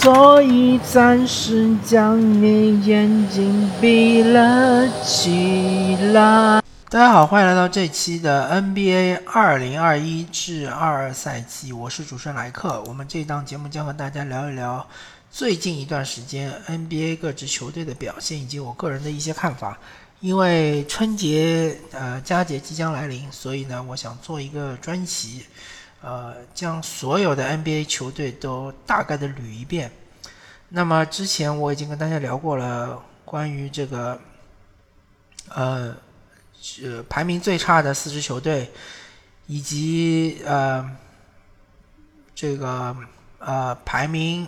[0.00, 6.62] 所以暂时将你眼睛闭了起来。
[6.88, 12.80] 大家好，欢迎来到这期的 NBA 二零二一至二二赛季，我是主持人莱克。
[12.86, 14.86] 我们这档节目将和大家聊一聊
[15.32, 19.76] 最近一段时间 NBA 各支球队的表现，以及我个人的一些看法。
[20.20, 25.44] 因为春节呃佳节即将来临，所以呢，我想做一个专辑。
[26.00, 29.90] 呃，将所有的 NBA 球队都大概的捋一遍。
[30.68, 34.20] 那么之前我已经跟大家聊过了，关于这个，
[35.48, 35.96] 呃，
[36.84, 38.70] 呃，排名最差的四支球队，
[39.46, 40.88] 以及呃，
[42.34, 42.96] 这个
[43.38, 44.46] 呃排名，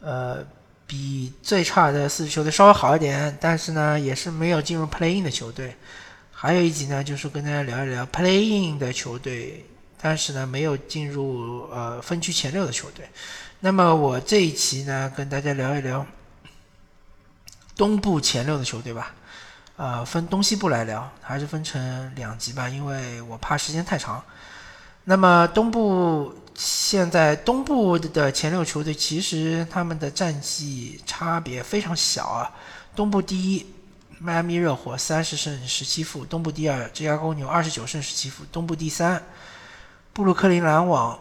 [0.00, 0.44] 呃
[0.86, 5.76] 比最差的四支球队稍微好一点，但是呢也是没有进入 playing 的球队。
[6.32, 9.64] 还有一集呢，就是跟大家聊一聊 playing 的球队。
[10.08, 13.08] 但是呢，没有进入呃分区前六的球队。
[13.58, 16.06] 那么我这一期呢，跟大家聊一聊
[17.74, 19.12] 东部前六的球队吧。
[19.74, 24.22] 呃，分东西部来聊，还是分成两集吧，因为我怕时间太长。
[25.02, 32.52] 那么东部现在东部的前六球队，其实他们的战绩差别非常小啊。
[32.94, 33.66] 东部第一，
[34.20, 39.20] 迈阿密热火三十胜十七负；东部第二，芝加哥公牛二十九胜十七负；东部第三。
[40.16, 41.18] 布鲁克林篮网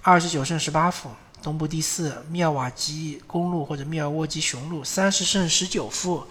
[0.00, 1.10] 二十九胜十八负，
[1.42, 6.26] 东部第四；密尔瓦基公路或者密尔沃基雄鹿三十胜十九负，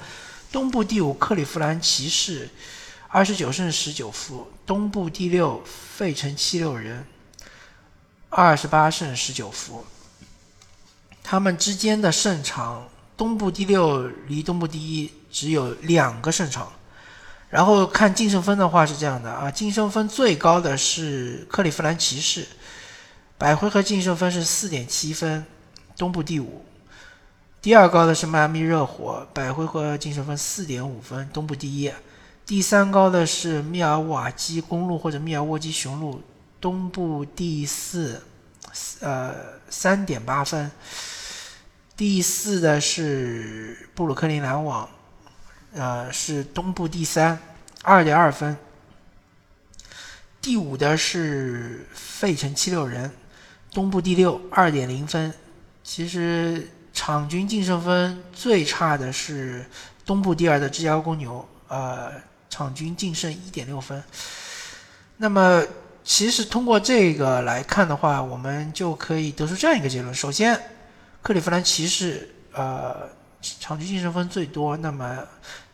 [0.51, 2.49] 东部第五；克利夫兰骑士
[3.09, 7.05] 二十九胜十九负，东部第六；费城七六人
[8.29, 9.85] 二十八胜十九负。
[11.21, 16.73] 他们之间的胜场，东部第六离东部第一只有两个胜场。
[17.49, 22.45] 然后看净胜分的话是这样的啊，净胜分最高的是克利夫兰骑士，
[23.37, 25.45] 百回合净胜分是四点七分，
[25.95, 26.65] 东部第五；
[27.61, 31.89] 第二高的是迈阿密热火，百回合净胜分四点五分，东部第一；
[32.45, 36.21] 第三高的是密尔瓦基公路或者密尔沃基雄鹿，
[36.59, 38.21] 东部第四，
[38.99, 39.33] 呃，
[39.69, 40.69] 三点八分；
[41.95, 44.89] 第四的是布鲁克林篮网。
[45.77, 47.37] 呃，是东部第三，
[47.83, 48.57] 二点二分。
[50.41, 53.11] 第五的是费城七六人，
[53.71, 55.31] 东部第六，二点零分。
[55.83, 59.63] 其实场均净胜分最差的是
[60.03, 62.11] 东部第二的芝加哥公牛，呃，
[62.49, 64.03] 场均净胜一点六分。
[65.17, 65.63] 那么，
[66.03, 70.59] 其实通过这个来看的话，我们就可以得出这样一个结论：首先，
[71.21, 73.15] 克利夫兰骑士，呃。
[73.41, 75.23] 场均净胜分最多，那么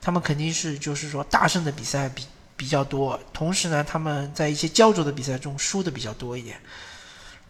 [0.02, 2.26] 他们肯定是就是说大胜的比赛比
[2.56, 6.60] 比较多，同时呢，他们在一些焦灼的比赛中输的比较多一点。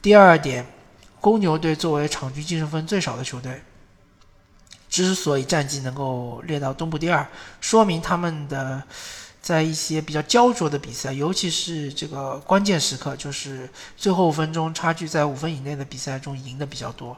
[0.02, 0.66] 第二点，
[1.20, 3.62] 公牛队作为场均净胜分最少的球队，
[4.90, 7.28] 之所以战绩能够列到东部第二，
[7.60, 8.84] 说明他们的
[9.42, 17.18] 在一些比较焦灼的比赛，尤其是这个关键时刻，就是最后五分钟差距在五分以内的比赛中赢的比较多。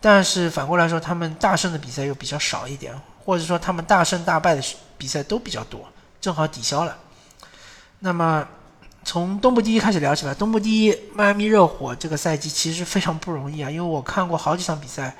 [0.00, 2.94] 但是反过来说，他们大胜的比赛又比较少一点，
[3.24, 4.62] 或者说他们大胜大败的
[4.96, 5.80] 比赛都比较多，
[6.20, 6.96] 正好抵消了。
[7.98, 8.46] 那么
[9.04, 10.32] 从东部第一开始聊起吧。
[10.32, 15.16] 东部第一，迈阿密热火这个赛季其实非常不容易啊，因为我看过好几场比赛，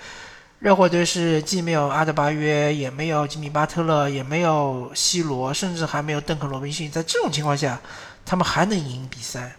[0.61, 7.81] 热火队是既没有阿德巴约，也没有吉米巴特勒，也没有西罗，甚至还没有邓肯罗宾逊，在这种情况下，
[8.25, 9.57] 他们还能赢比赛，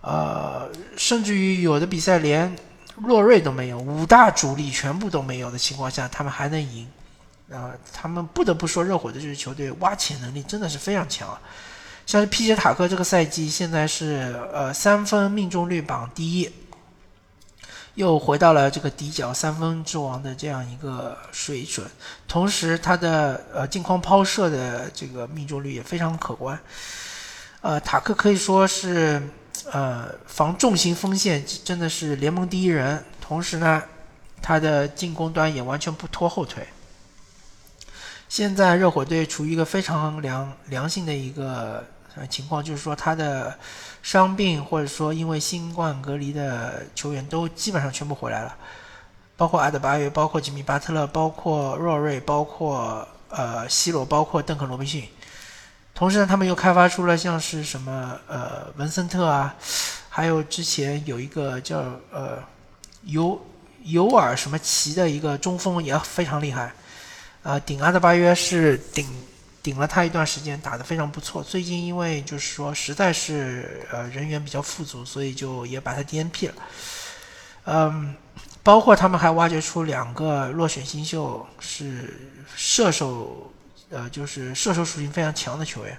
[0.00, 2.56] 呃，甚至于有的比赛连。
[3.04, 6.86] 洛瑞都没有，五大主力全部都没有的情况下，他们还能赢，
[7.50, 11.40] 啊，他们不得不说，热火的这支球队挖潜能力真的是非常强啊。
[12.06, 16.50] 像是皮杰塔克这个赛季现在是呃三分命中率榜第一，
[17.94, 21.86] 又回到了这个底角三分之王的这样一个水准，
[22.26, 26.58] 同时他的呃镜框抛射的这个命中率也非常可观。
[27.60, 29.22] 呃，塔克可以说是。
[29.70, 33.82] 呃，防重型锋线真的是联盟第一人，同时呢，
[34.40, 36.66] 他的进攻端也完全不拖后腿。
[38.28, 41.84] 现在热火队处于一个非常良良性的一个
[42.30, 43.58] 情况，就是说他的
[44.02, 48.56] 伤病或者说因为新冠隔离的球员都基本上全部回来了，
[49.36, 55.06] 包括阿德巴约，包括吉米巴特勒，包括若瑞，包括呃西罗，包括邓肯罗宾逊。
[55.94, 59.54] 同时呢，他们又开发出了像是什么呃文森特啊，
[60.08, 61.78] 还有之前有一个叫
[62.10, 62.42] 呃
[63.04, 63.40] 尤
[63.84, 66.72] 尤尔什么奇的一个中锋也非常厉害，
[67.42, 69.06] 呃顶阿德巴约是顶
[69.62, 71.42] 顶了他一段时间，打得非常不错。
[71.42, 76.54] 最近因为就是说实在是呃人员比较富足，所以就也把他 DNP 了。
[77.64, 78.16] 嗯，
[78.64, 83.52] 包括他们还挖掘出两个落选新秀，是射手，
[83.92, 85.96] 呃，就是射手属性非常强的球员。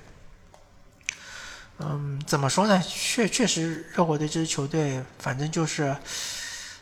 [1.80, 2.82] 嗯，怎么说呢？
[2.88, 5.96] 确确实，热火队这支球队，反正就是，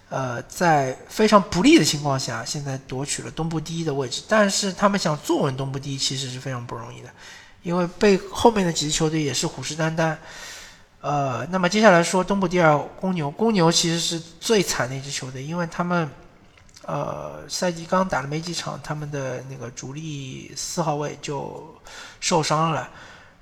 [0.09, 4.21] 呃，在非常不利的情况下，现在夺取了东部第一的位置。
[4.27, 7.09] 但是他们想坐稳东部第一，其实是非常不容易的，
[7.63, 10.15] 因为被后面的几支球队也是虎视眈眈。
[10.99, 16.07] 呃，那么接下来说东部第二公牛，公牛其实是最惨的一支球队，因为他们，
[16.85, 21.75] 呃，赛季刚打了没几场，他们的那个主力四号位就
[22.19, 22.89] 受伤了，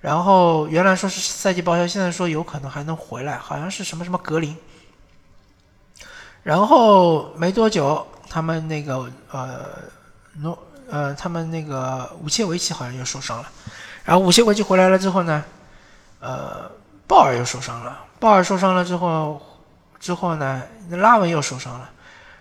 [0.01, 4.55] 然后原来说是赛季报销，现在说有可能还能回来，好像是什么什么格林，
[6.43, 9.65] 然后没多久，他们那个呃
[10.33, 10.57] 诺
[10.89, 13.49] 呃他们那个武切维奇好像又受伤了，
[14.03, 15.43] 然后武切维奇回来了之后呢，
[16.19, 16.71] 呃。
[17.09, 19.41] 鲍尔又受伤了，鲍尔受伤了之后，
[19.99, 21.89] 之后呢，拉文又受伤了，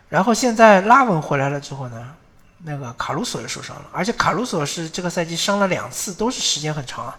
[0.08, 2.14] 然后现在拉文回来了之后呢，
[2.64, 7.14] 那个卡鲁索又受伤了，而且卡鲁索是这个赛季伤了两次，都是时间很长。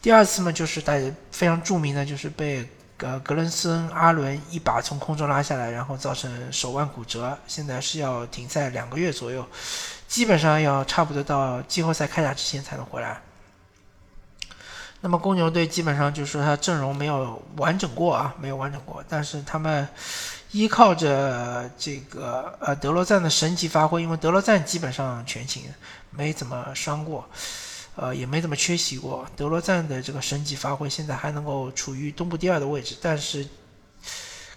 [0.00, 2.68] 第二次嘛，就是大家非常著名的，就是被
[2.98, 9.46] 呃格伦森阿伦一把从空中拉下来，然后造成手腕骨折，现在是要停赛两个月左右，
[10.08, 13.20] 基本上要差不多到季后赛开打之前才能回来。
[15.04, 19.02] 那么公牛队基本上就是说他阵容没有完整过啊，没有完整过。
[19.08, 19.86] 但是他们
[20.52, 25.64] 依靠着这个呃德罗赞的神级发挥，因为德罗赞基本上全勤，
[26.10, 27.28] 没怎么伤过，
[27.96, 29.26] 呃也没怎么缺席过。
[29.36, 32.96] 德罗赞的这个神级发挥，现在还能够处于东部第二的位置。
[33.02, 33.44] 但是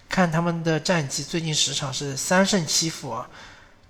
[0.08, 3.28] 看他们的战绩，最近十场是三胜七负啊，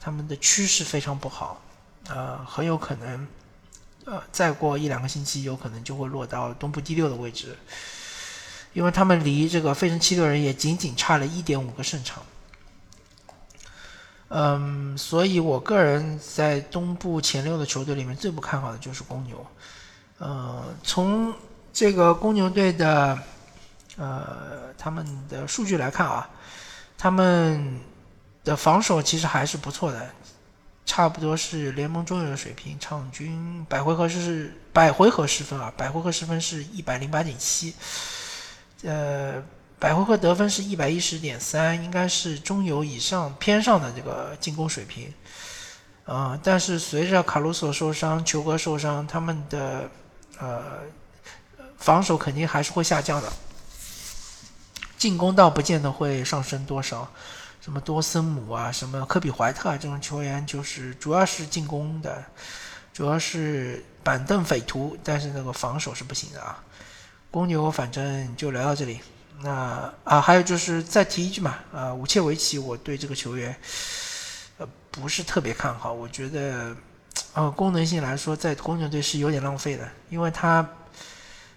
[0.00, 1.60] 他们的趋势非常不好，
[2.08, 3.28] 呃很有可能。
[4.06, 7.56] 呃，再过一两个星期，有可能就会落到东部第六的位置，
[8.72, 12.22] 因为他们离这个费城七六人也仅仅差了一点五个胜场。
[14.28, 19.44] 嗯，所以我个人在东部前六的球队里面最不看好的就是公牛。
[20.18, 21.34] 呃，从
[21.72, 23.18] 这个公牛队的
[23.96, 26.30] 呃他们的数据来看啊，
[26.96, 27.80] 他们
[28.44, 30.08] 的防守其实还是不错的。
[30.86, 37.74] 差不多是联盟中游的水平，场均百回合是百回合失分啊，百回合失分是一百零八点七，
[38.84, 39.42] 呃，
[39.80, 45.12] 百回合得分是一百一十点三，应该是中游以上偏上的这个进攻水平，
[46.04, 49.90] 啊，但是随着卡鲁索受伤、球哥受伤，他们的
[50.38, 50.78] 呃
[51.78, 53.30] 防守肯定还是会下降的，
[54.96, 57.10] 进攻倒不见得会上升多少。
[57.66, 62.22] 什么多森姆啊，什么科比怀特啊，这种球员就是主要是进攻的，
[62.92, 66.62] 主要是板凳匪徒，但是那个防守是不行的啊。
[67.28, 69.00] 公牛反正就聊到这里，
[69.40, 73.52] 那啊还有就是再提一句嘛，啊武切维奇，我对这个球员
[74.58, 76.72] 呃不是特别看好，我觉得
[77.34, 80.64] 呃功能性来说，在公牛队是有点浪费的，因为他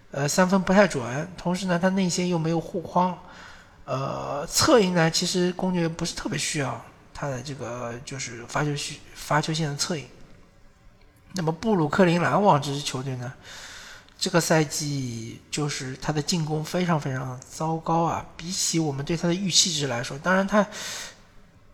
[0.09, 3.15] 呃三分不太准，同时呢他内线又没有护框。
[3.89, 6.79] 呃，侧翼呢，其实公牛不是特别需要
[7.11, 10.05] 他的这个，就是发球需发球线的侧翼。
[11.33, 13.33] 那么布鲁克林篮网这支球队呢，
[14.15, 20.63] 这个赛季就是他的进攻非常非常糟糕啊，比起我们对他的预期值来说，当然他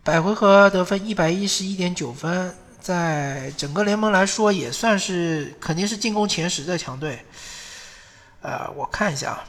[0.02, 7.26] 百回合得分一百一十一点九分，在整个联盟来说也算是肯定是进攻前十的强队。
[8.40, 9.44] 呃，我看一下啊。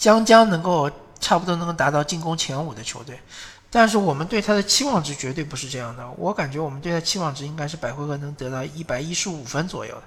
[0.00, 0.90] 将将能够
[1.20, 3.20] 差不多能够达到进攻前五的球队，
[3.68, 6.10] 但是我们对他的期望值绝对不是这样的。
[6.16, 10.02] 我感觉我们对他期望值应该是百回合能得到一百一十五分左右的。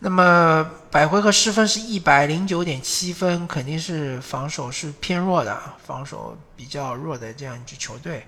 [0.00, 5.56] 那么百回合失分是一百零九点七分，肯定是防守是偏弱的，
[5.86, 8.26] 防守比较弱的这样一支球队。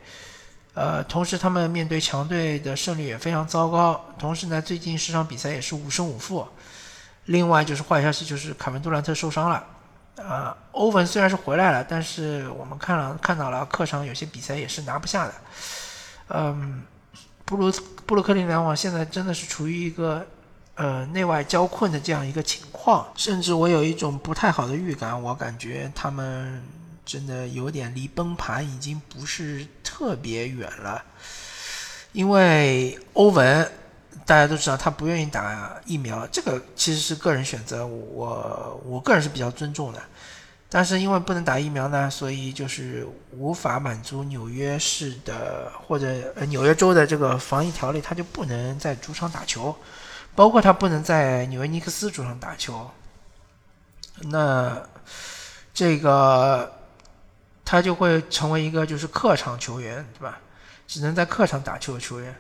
[0.75, 4.01] 呃，同时他们面对强队的胜率也非常糟糕。
[4.17, 6.47] 同时呢，最近十场比赛也是五胜五负。
[7.25, 9.65] 另外就是坏消息，就是卡文杜兰特受伤了。
[10.17, 15.35] 呃，欧文虽然是回来了，但是我们看了看到了客场有些比赛也是拿不下的。
[16.29, 16.83] 嗯，
[17.45, 17.71] 布鲁
[18.07, 20.25] 布鲁克林篮网现在真的是处于一个
[20.77, 26.63] 呃内外交困的这样一个情况，甚至我有一种不太好的预感，我感觉他们
[27.05, 31.03] 真的有点离崩盘已经不是特别远了，
[32.13, 33.71] 因为欧文。
[34.27, 40.03] 大家都知道他不愿意打疫苗，这个其实是个人选择，我我个人是比较尊重的。
[40.71, 49.77] 但是因为不能打疫苗呢，所以就是无法满足纽约市的或者纽约州的这个防疫条例，他就不能在主场打球，
[50.35, 52.91] 包括他不能在纽约尼克斯主场打球。
[54.23, 54.83] 那
[55.73, 56.73] 这个
[57.65, 60.39] 他就会成为一个就是客场球员，对吧？
[60.89, 62.35] 只能在客场打球的球员。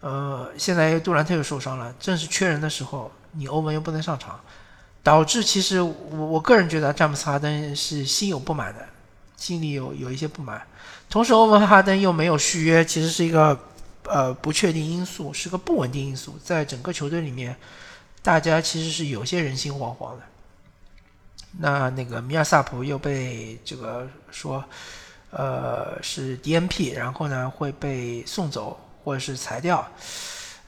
[0.00, 4.38] 呃，现在杜兰特又受伤了，正是缺人的时候，你欧文又不能上场，
[5.02, 8.86] 导致其实我我个人觉得詹姆斯哈登是心有不满的，
[9.36, 10.62] 心里有有一些不满。
[11.08, 13.58] 同时，欧文哈登又没有续约，其实是一个
[14.04, 17.56] 呃不确定因素，是个不稳定因素，在整个球队里面，
[18.22, 20.22] 大家其实是有些人心惶惶的。
[21.58, 24.62] 那那个米尔萨普又被这个说，
[25.30, 29.86] 呃是 DNP，然后呢会被送走或者是裁掉。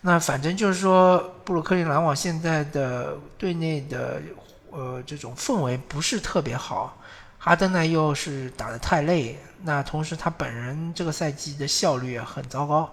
[0.03, 4.23] 那反正就是说，布鲁克林篮网现在的队内的
[4.71, 6.97] 呃这种氛围不是特别好。
[7.37, 12.89] 哈登呢又是打得太累，那同时他本人这个赛季的效率很糟糕。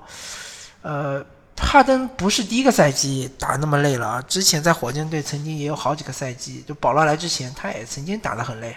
[0.82, 1.24] 呃，
[1.56, 8.76] 哈登不是第一个赛季打那么累了啊，之前在火箭队曾经也有好几个赛季，就保罗来之前他也曾经打得很累，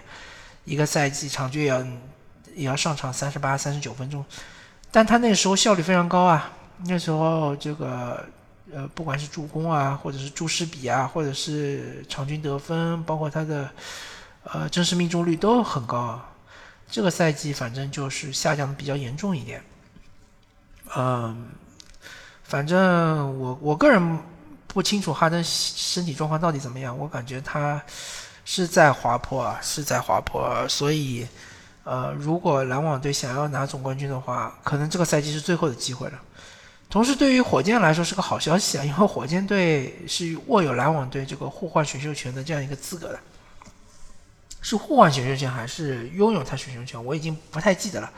[0.65, 1.87] 一个赛季场均也要
[2.55, 4.23] 也要上场三十八、三十九分钟，
[4.91, 6.51] 但他那时候效率非常高啊，
[6.85, 8.25] 那时候这个
[8.73, 13.71] 呃不管是助攻啊，或者是注释比啊，或者是场均得分，包括他的。
[14.51, 16.19] 呃，真实命中率都很高，
[16.89, 19.63] 这个赛季反正就是下降的比较严重一点。
[20.97, 21.49] 嗯，
[22.45, 24.19] 反正我我个人
[24.67, 27.83] 不清楚哈登身体状况到底怎么样，我感觉他
[28.47, 30.67] 是在滑坡啊，是在滑坡。
[30.67, 31.27] 所以，
[31.85, 36.19] 呃，如果篮网队想要拿总冠军的话，可能这个赛季是最后的机会了。
[36.91, 43.21] 同时，对于火箭来说是个好消息啊，因为火箭队是握有篮网队这个互换选秀权的这样一个资格的。
[44.61, 47.03] 是互换选秀权还是拥有他选秀权？
[47.05, 48.11] 我已经不太记得了。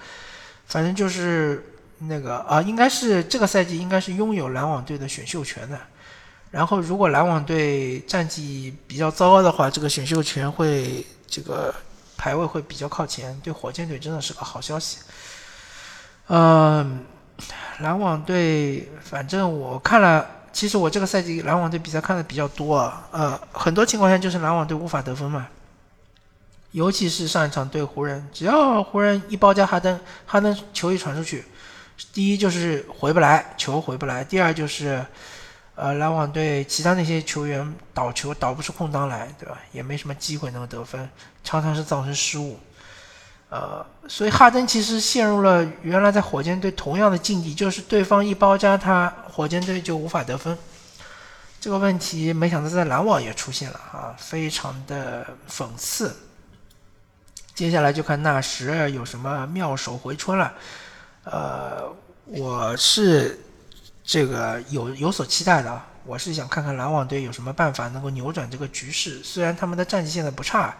[0.66, 1.64] 反正就是
[1.98, 5.78] 那个啊，应该是这个赛季应该是拥有篮网队的选秀权的。
[6.50, 11.74] 然后如果篮网队战绩比较糟糕的话，这个选秀权会这个
[12.16, 14.98] 排位会比较靠前，对火箭队真的是个好消息。
[16.28, 17.04] 嗯，
[17.78, 23.08] 篮网队反正我看了，其实我这个赛季篮网队比赛看的比较多啊。
[23.10, 25.48] 呃，很多情况下就是篮网队无法得分嘛。
[26.72, 31.44] 尤其是上一场对湖人，只要湖人一包夹哈登，哈登球一传出去，
[32.12, 35.04] 第一就是回不来，球回不来；第二就是，
[35.74, 39.58] 呃，篮网队其他那些球员倒球倒不出空当来，对吧？
[39.72, 41.08] 也没什么机会能够得分，
[41.42, 42.56] 常常是造成失误。
[43.50, 50.56] 呃，所以哈登其实陷入了原来在火箭队同样的境地，就是对方一包夹他，火箭队就无法得分。
[51.60, 56.16] 这个问题没想到在篮网也出现了啊，非常的讽刺。
[57.52, 60.54] 接下来就看纳什有什么妙手回春了，
[61.24, 61.92] 呃，
[62.24, 63.38] 我是
[64.02, 69.20] 这个有有所期待的，我是想看看篮网队有什么办法能够扭转这个局势。
[69.22, 70.74] 虽然他们的战绩现在不差，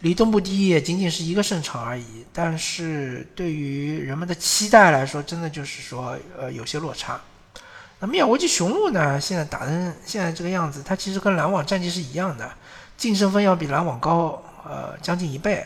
[0.00, 7.20] 离东部第一也仅仅是一个胜场而已，但是对于人们的期待来说，真的就是说呃有些落差。
[8.00, 12.50] 那密尔沃基雄鹿呢，现在打成现在这个样子，它其实跟篮网战绩是一样的，
[12.96, 15.64] 净胜分要比篮网高呃将近一倍。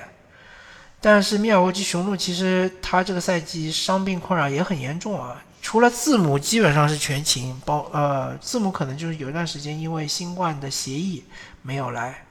[1.01, 11.25] 但是密尔沃基雄鹿其实他这个赛季伤病困扰也很严重啊，除了字母基本上是全勤，包呃字母可能就是有一段时间因为新冠的协议
[11.63, 12.25] 没有来，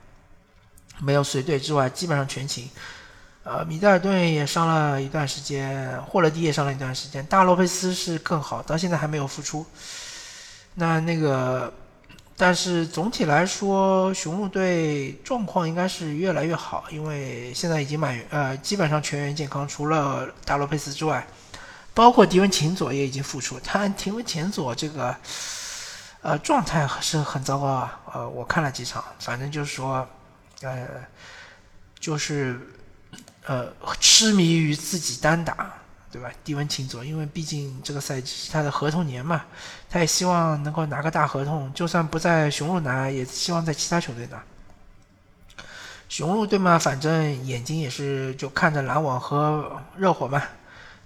[1.00, 2.70] 没有随队之外，基本上全勤。
[3.44, 9.66] 呃，米德尔顿也伤了一段时间，霍勒迪也伤了一段时间，大洛佩斯是更好，到现在还没有复出。
[10.76, 11.74] 那那个。
[12.40, 21.26] 但是总体来说，雄鹿队状况应该是越来越好，因为现在已经满呃基本上全员健康，除了大洛佩斯之外，
[21.96, 23.60] 包括迪文琴佐也已经复出。
[23.62, 25.16] 他迪文琴佐这个
[26.22, 30.08] 呃状态是很糟糕啊，呃我看了几场，反正就是说，
[30.62, 30.88] 呃
[32.00, 32.60] 就是
[33.46, 35.74] 呃痴迷于自己单打。
[36.10, 36.32] 对吧？
[36.44, 39.44] 低温请佐，因为毕竟这个赛季是他的合同年嘛，
[39.90, 44.42] 他也希望能够拿个大合同，就算不在雄鹿拿，也希望在其他球队拿。
[46.08, 50.42] 雄鹿队嘛，反正眼睛也是就看着篮网和热火嘛，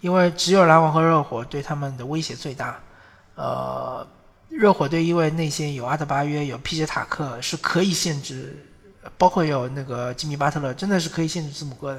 [0.01, 2.79] 因为只有篮网和热火对他们的威胁最大。
[3.35, 4.07] 呃，
[4.49, 8.55] 热火队因为内线有阿德巴约，有皮杰塔克，是可以限制，
[9.17, 11.93] 包括有那个吉米巴特勒，真的是可以限制字母哥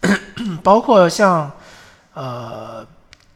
[0.00, 0.18] 的，
[0.62, 1.50] 包括像。
[2.14, 2.86] 呃，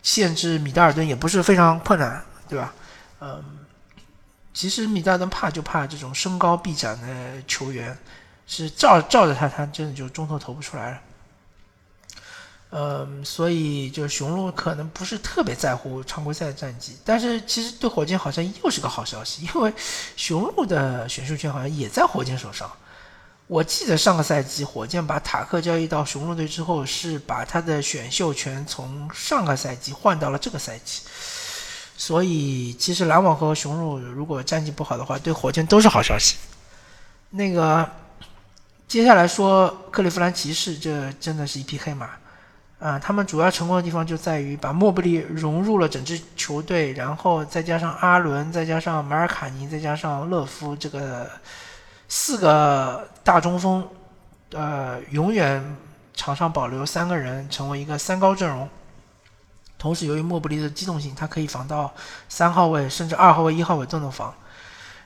[0.02, 2.74] 限制米德尔顿也不是非常困难，对吧？
[3.20, 3.42] 嗯，
[4.52, 7.96] 其实米德尔顿怕就怕这种身高臂展的球员，
[8.46, 10.98] 是照照着他，他真的就中投投不出来了。
[12.72, 19.72] 嗯，所以就雄鹿可能不是特别在乎常规赛的战绩，但是其实对火箭好像又是个好消息，因为
[20.16, 22.70] 雄鹿的选秀权好像也在火箭手上。
[23.48, 31.02] 我记得上个赛季火箭把塔克交易到雄鹿队之后，是把他的选秀权从上个赛季换到了这个赛季。
[31.96, 36.36] 所以，其实篮网和雄鹿如果战绩不好的话，对火箭都是好消息。
[37.30, 37.88] 那个，
[38.86, 42.10] 接下来说克利夫兰骑士，这真的是一匹黑马。
[42.78, 51.30] 啊，他们主要成功的地方就在于把莫布利融入了整支球队，然后再加上阿伦，再加上马尔卡尼，再加上勒夫，这个
[52.08, 53.86] 四个大中锋，
[54.52, 55.76] 呃，永远
[56.14, 58.68] 场上保留三个人，成为一个三高阵容。
[59.78, 61.92] 同时，由于莫布利的机动性，他可以防到
[62.28, 64.34] 三号位，甚至二号位、一号位都能防。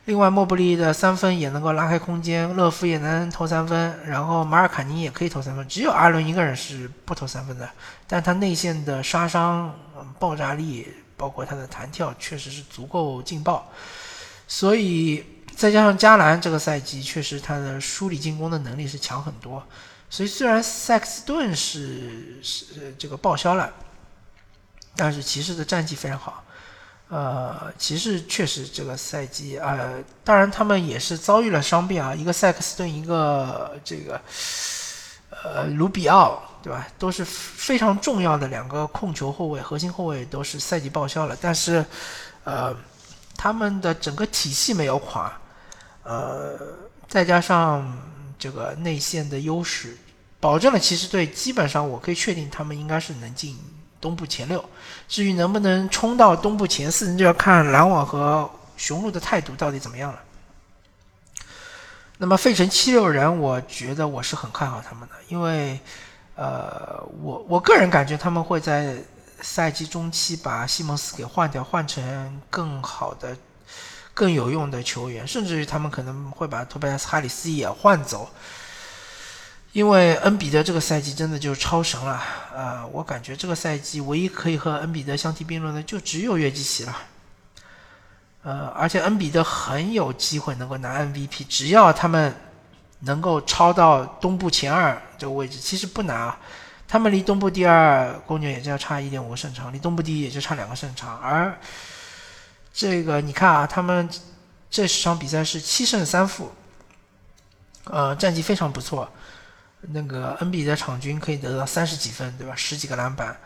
[0.05, 5.67] 另外，莫布利的三分也能够拉开空间，乐夫也能投三分，然后马尔卡尼也可以投三分。
[5.69, 7.69] 只有阿伦一个人是不投三分的，
[8.07, 9.75] 但他内线的杀伤、
[10.19, 13.69] 爆炸力，包括他的弹跳，确实是足够劲爆。
[14.47, 15.25] 所以，
[15.61, 19.63] 再加上加兰这个赛季确实他的梳理进攻的能力是强很多。
[20.09, 23.71] 所以，虽然塞克斯顿是是这个报销了。
[24.97, 26.43] 但是骑士的战绩非常好，
[27.09, 34.21] 呃，骑士确实这个赛季，呃，当然他们也是遭遇了伤病啊，一个塞克斯顿，一个这个，
[35.31, 36.87] 呃，卢比奥，对吧？
[36.99, 41.37] 都是非常重要的两个控球后卫，核心后卫都是赛季报销了。
[41.41, 41.85] 但是，
[42.45, 42.75] 呃，
[43.37, 45.33] 他们的整个体系没有垮，
[46.11, 46.59] 呃，
[47.07, 47.97] 再加上
[48.37, 49.97] 这个内线的优势，
[50.41, 53.57] 保证了骑士队基本上我可以确定他们应该是能进。
[54.01, 54.65] 东部前六，
[55.09, 60.19] 至于能不能冲到东部前四，就要看篮网和雄鹿的态度到底怎么样了。
[62.17, 65.79] 那么费城七六人，我觉得我是很看好他们的，因为，
[66.35, 68.97] 呃，我我个人感觉他们会在
[69.43, 73.37] 赛季中期把西蒙斯给换掉，换成更好的、
[74.15, 78.31] 更有用的球员，甚至于他们可能会把托拜斯哈里斯也换走。
[79.73, 82.21] 因为恩比德这个赛季真的就超神了，
[82.53, 86.97] 呃，我感觉这个赛季唯一可以和恩比德相提并论的就只有约基奇了，
[88.43, 92.35] 呃，而且恩比德很有机会能够拿 MVP，只要他们
[92.99, 96.37] 能够超到东部前二这个位置，其实不难啊，
[96.89, 101.57] 他们离东部第二公牛也就要差一点五个胜场，离东部第一也就差两个胜场，而
[102.81, 104.09] 这个你看啊，他们
[104.71, 106.51] 这十场比赛是七胜三负，
[107.85, 109.07] 呃，战绩非常不错。
[109.83, 112.57] 那个恩比德场均可以得到三十几分，对吧？
[112.57, 113.39] 十几个篮板，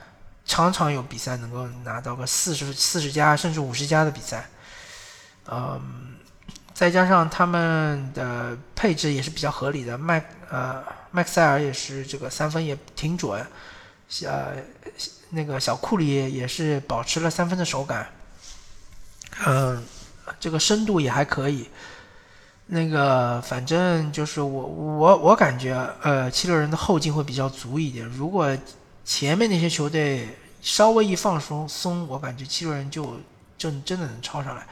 [0.47, 4.49] 常常有比赛能够拿到个四十四十加甚至五十加的比赛。
[5.51, 6.15] 嗯，
[6.73, 13.45] 再加上他们的配置也是比较合理的，麦呃麦克塞尔也是这个三分也挺准，
[14.25, 14.53] 呃
[15.31, 18.09] 那个小库里也是保持了三分的手感，
[19.47, 19.85] 嗯，
[20.41, 21.69] 这个深度也还可以。
[22.67, 28.07] 那个，反正就是我我我感觉，呃，七六人的后劲会比较足一点。
[28.07, 28.57] 如果
[29.05, 33.21] 前面那些球队稍微一放松松，我感觉七六人就
[33.59, 34.67] 真真的能超上来。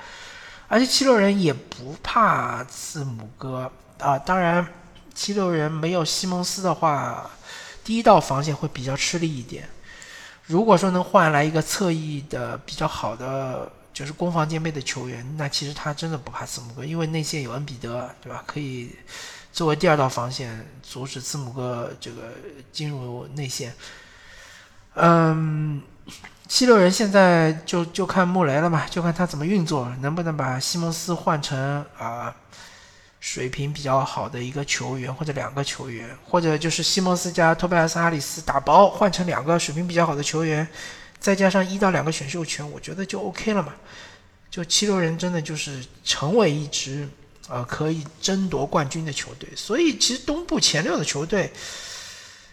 [0.69, 4.19] 而且七六人也不怕字母哥啊。
[4.19, 4.67] 当然，
[5.15, 7.31] 七六人没有西蒙斯的话，
[7.85, 9.69] 第一道防线会比较吃力一点。
[10.47, 13.71] 如果说能换来一个侧翼的比较好的。
[13.93, 18.43] 就是攻防兼备的球员，那其实他真的不怕字母哥，因为内线有恩比德，对吧？
[18.47, 18.97] 可以
[19.53, 22.33] 作为第二道防线，阻止字母哥这个
[22.73, 23.75] 进入内线。
[24.95, 25.83] 嗯，
[26.49, 32.35] 七六人现在就就看穆雷了嘛，就看他怎么运作，能不能把西蒙斯换成啊
[33.21, 40.67] 水平比较好的一个球员，或者两个球员，或者就是西蒙斯加托拜斯哈里斯打包换成两个水平比较好的球员。
[41.23, 43.73] 再加上一到两个选秀权，我觉得就 OK 了嘛。
[44.51, 47.09] 就七六人真的就是成为一支
[47.49, 49.49] 呃可以争夺冠军的球队。
[49.57, 51.51] 所以其实东部前六的球队，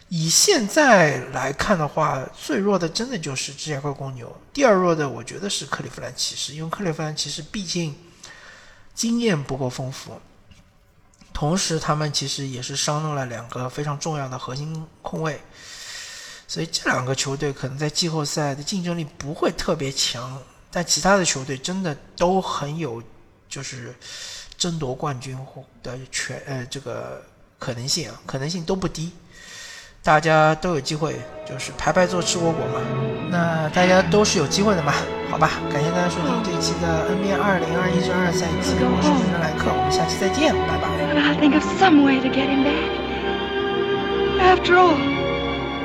[0.08, 4.34] 以现在来看的话，最弱的真的就是芝加哥公牛。
[4.54, 7.96] 第二弱的我觉得是克利夫兰骑士，因为克利夫兰骑士毕竟
[8.94, 10.22] 经验不够丰富，
[11.34, 15.42] 同时他们其实也是伤了两个非常重要的核心控卫。
[16.50, 20.36] 所以这两个球队可能在季后赛的竞争力不会特别强，
[20.72, 23.04] 但其他的球队真的都很有，
[23.48, 23.94] 就是
[24.58, 25.38] 争夺冠军
[25.84, 27.22] 的权呃这个
[27.60, 29.12] 可能性啊，可能性都不低，
[30.02, 31.16] 大家都有机会，
[31.48, 32.82] 就是排排坐吃果果嘛。
[33.30, 34.92] 那大家都是有机会的嘛，
[35.30, 35.52] 好吧？
[35.72, 40.90] 感谢大家收听这一期的 NBA 二零二一至二赛季，我是主持人莱克，我们下期再见，拜拜。